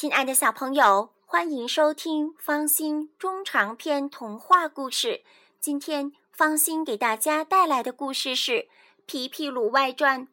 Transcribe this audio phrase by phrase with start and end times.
[0.00, 5.22] 亲爱的小朋友，欢迎收听方心中长篇童话故事。
[5.60, 8.52] 今天方心给大家带来的故事是
[9.04, 10.26] 《皮皮鲁外传》：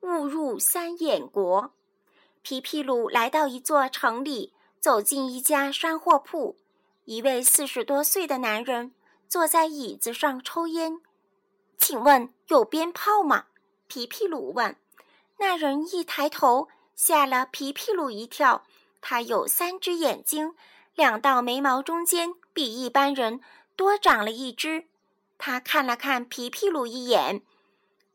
[0.00, 1.72] 误入三眼国。
[2.42, 6.58] 皮皮鲁来到一座城里，走进一家山货铺，
[7.06, 8.92] 一位四十多岁的男人
[9.26, 11.00] 坐在椅子上抽烟。
[11.78, 13.46] 请问有鞭炮吗？
[13.86, 14.76] 皮皮鲁问。
[15.38, 18.66] 那人一抬头，吓了皮皮鲁一跳。
[19.06, 20.54] 他有三只眼睛，
[20.94, 23.42] 两道眉毛中间比一般人
[23.76, 24.86] 多长了一只。
[25.36, 27.42] 他看了看皮皮鲁一眼，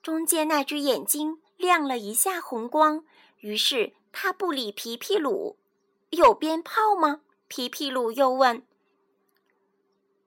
[0.02, 3.06] 中间那只眼睛亮了一下红光。
[3.38, 5.60] 于是他不理皮皮鲁。
[6.10, 7.22] 有鞭炮吗？
[7.48, 8.66] 皮皮鲁又问。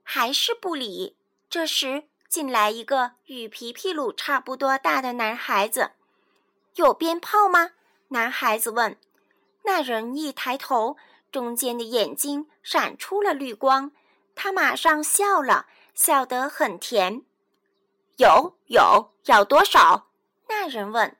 [0.04, 1.16] 还是不理。
[1.50, 5.90] 这时进来一个与皮皮鲁差不多大的男孩子。
[6.76, 7.72] 有鞭炮吗？
[8.10, 8.96] 男孩子问。
[9.62, 10.96] 那人一抬头，
[11.30, 13.92] 中间的眼睛闪出了绿光，
[14.34, 17.22] 他马上笑了，笑得很甜。
[18.16, 20.08] 有有，要多少？
[20.48, 21.16] 那人问。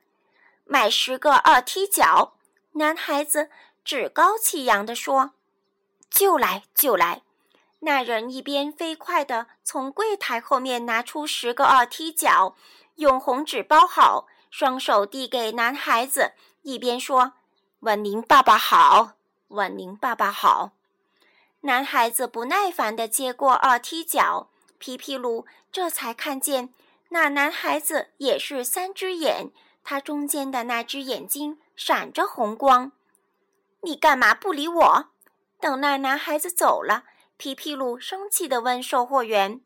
[0.65, 2.35] 买十个二踢脚。
[2.73, 3.49] 男孩子
[3.83, 5.33] 趾高气扬地说
[6.09, 7.21] ：“就来就来。”
[7.81, 12.55] 那人一边飞快地从柜台后面拿出十个二踢脚，
[12.95, 17.33] 用红纸包好，双手递给男孩子，一边说。
[17.83, 19.17] 问您爸爸好，
[19.49, 20.71] 问您爸爸好。
[21.59, 26.73] 男孩子不耐烦地接过二踢脚，皮皮鲁这才看见
[27.09, 29.51] 那男孩子也是三只眼，
[29.83, 32.93] 他中间的那只眼睛闪着红光。
[33.81, 35.07] 你干嘛不理我？
[35.59, 37.03] 等那男孩子走了，
[37.35, 39.59] 皮皮鲁生气地问售货员。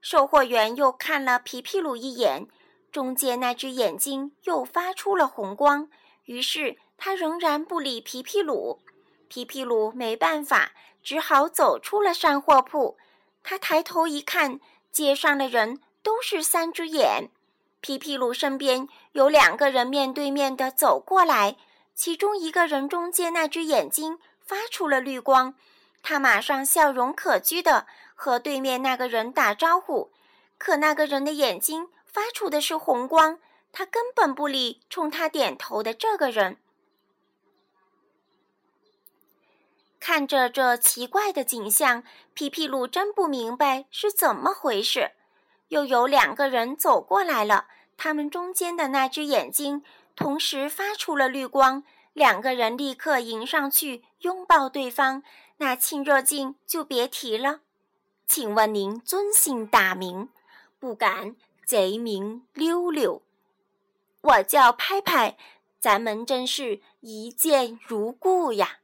[0.00, 2.46] 售货员又看了皮皮鲁一眼，
[2.92, 5.88] 中间那只眼睛又发出了红光，
[6.26, 6.78] 于是。
[6.96, 8.80] 他仍然不理皮皮鲁，
[9.28, 12.96] 皮皮鲁没办法，只好走出了山货铺。
[13.42, 17.30] 他抬头一看，街上的人都是三只眼。
[17.80, 21.56] 皮皮鲁身边有两个人面对面的走过来，
[21.94, 25.54] 其中一个人中间那只眼睛发出了绿光，
[26.02, 30.10] 他马上笑容可掬的和对面那个人打招呼。
[30.58, 33.38] 可那个人的眼睛发出的是红光，
[33.70, 36.56] 他根本不理冲他点头的这个人。
[39.98, 45.12] 看着这奇怪的景象，皮皮鲁真不明白是怎么回事。
[45.68, 49.82] 又有两个人走过来了，他们中间的那只眼睛
[50.14, 55.22] 同时发出了绿光，两个人立刻迎上去拥抱对方，
[55.56, 57.60] 那亲热劲就别提了。
[58.26, 60.28] 请问您尊姓大名？
[60.78, 63.22] 不敢，贼名溜溜。
[64.20, 65.36] 我叫拍拍，
[65.80, 68.78] 咱们真是一见如故呀。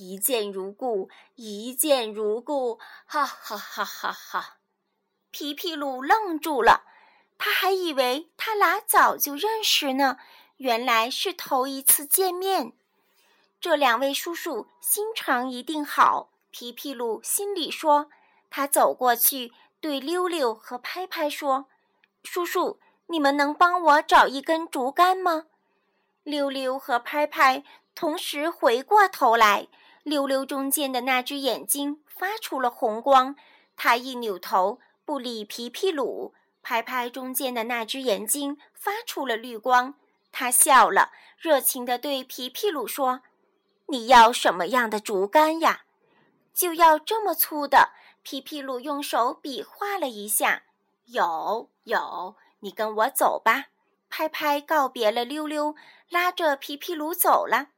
[0.00, 4.58] 一见如故，一见如故，哈哈哈哈哈！
[5.32, 6.84] 皮皮鲁愣住了，
[7.36, 10.18] 他还以为他俩早就认识呢，
[10.58, 12.74] 原来是头一次见面。
[13.60, 18.08] 这两位叔叔心肠一定好，皮皮鲁心里说。
[18.50, 21.66] 他走过去对溜溜和拍拍说
[22.22, 25.46] ：“叔叔，你们能帮我找一根竹竿吗？”
[26.22, 27.64] 溜溜和拍拍
[27.96, 29.66] 同时回过头来。
[30.08, 33.36] 溜溜中间的那只眼睛发出了红光，
[33.76, 36.34] 他一扭头不理皮皮鲁。
[36.60, 39.94] 拍拍中间的那只眼睛发出了绿光，
[40.32, 43.22] 他笑了，热情地对皮皮鲁说
[43.86, 45.82] ：“你要什么样的竹竿呀？
[46.52, 47.92] 就要这么粗的。”
[48.22, 50.64] 皮皮鲁用手比划了一下
[51.06, 53.68] ，“有有，你跟我走吧。”
[54.10, 55.74] 拍拍告别了溜溜，
[56.10, 57.68] 拉着皮皮鲁走了。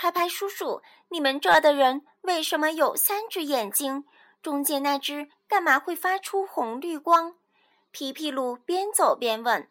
[0.00, 0.80] 拍拍叔叔，
[1.10, 4.06] 你们这的人为什么有三只眼睛？
[4.40, 7.34] 中间那只干嘛会发出红绿光？
[7.90, 9.68] 皮皮鲁边走边问：“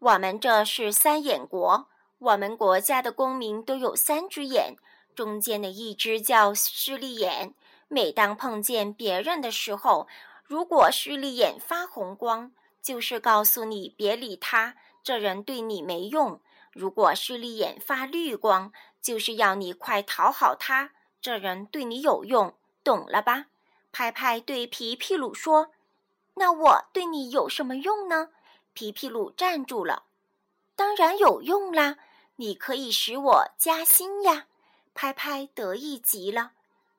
[0.00, 1.88] 我们这是三眼国，
[2.20, 4.76] 我们国家的公民都有三只眼，
[5.14, 7.52] 中间的一只叫势利眼。
[7.88, 10.08] 每当碰见别人的时候，
[10.42, 12.50] 如果势利眼发红光，
[12.80, 16.40] 就是告诉你别理他，这人对你没用；
[16.74, 20.90] 如果势利眼发绿光，就是要你快讨好他，
[21.20, 23.46] 这人对你有用，懂了吧？
[23.92, 25.70] 拍拍对皮皮鲁说
[26.34, 28.30] ：“那我对你有什么用呢？”
[28.74, 30.02] 皮皮鲁站住了
[30.74, 31.96] ：“当然有用啦！
[32.36, 34.46] 你可以使我加薪呀！”
[34.92, 36.52] 拍拍得意极了：“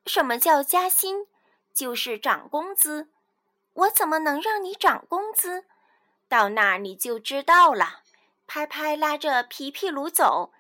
[0.08, 1.28] 什么叫加薪？
[1.74, 3.10] 就是涨工资。
[3.74, 5.66] 我怎么能让你涨工资？
[6.30, 8.04] 到那儿你就知道了。”
[8.56, 10.54] 拍拍拉着皮皮鲁走。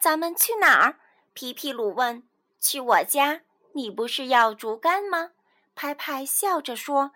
[0.00, 1.00] 咱们去哪儿？
[1.32, 2.22] 皮皮鲁问。
[2.60, 3.40] 去我家，
[3.72, 5.32] 你不是要竹竿吗？”
[5.74, 7.10] 拍拍笑着说。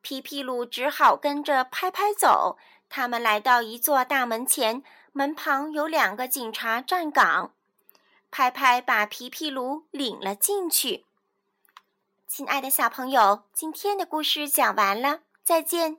[0.00, 2.58] 皮皮鲁只好跟着拍拍走。
[2.88, 7.52] 他们来到一座大门前，门旁有两个警察站岗。
[8.32, 11.06] 拍拍把皮皮鲁领了进去。
[12.26, 15.98] 亲爱的小朋友，今天的故事讲完了，再见。